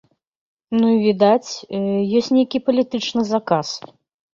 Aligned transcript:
Ну, 0.77 0.85
і, 0.93 0.97
відаць, 1.03 1.51
ёсць 2.17 2.33
нейкі 2.41 2.67
палітычны 2.67 3.21
заказ. 3.33 3.67